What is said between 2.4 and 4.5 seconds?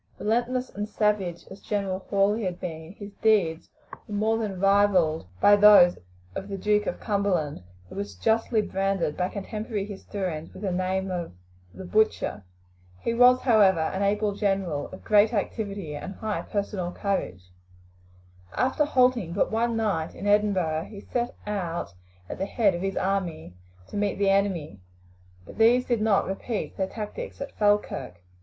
had been, his deeds were more